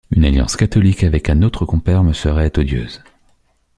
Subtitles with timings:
[0.09, 3.03] Une alliance catholique avec un autre compère me serait odieuse.